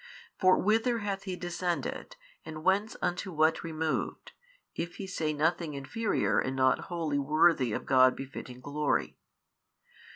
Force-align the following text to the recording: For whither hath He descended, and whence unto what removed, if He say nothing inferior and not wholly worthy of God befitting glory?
For 0.39 0.57
whither 0.57 0.97
hath 0.97 1.25
He 1.25 1.35
descended, 1.35 2.15
and 2.43 2.63
whence 2.63 2.97
unto 3.03 3.31
what 3.31 3.63
removed, 3.63 4.31
if 4.73 4.95
He 4.95 5.05
say 5.05 5.31
nothing 5.31 5.75
inferior 5.75 6.39
and 6.39 6.55
not 6.55 6.85
wholly 6.89 7.19
worthy 7.19 7.71
of 7.71 7.85
God 7.85 8.15
befitting 8.15 8.61
glory? 8.61 9.19